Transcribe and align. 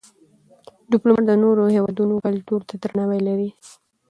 ډيپلومات 0.91 1.25
د 1.27 1.31
نورو 1.43 1.63
هېوادونو 1.75 2.15
کلتور 2.25 2.61
ته 2.69 2.73
درناوی 2.83 3.19
لري. 3.27 3.49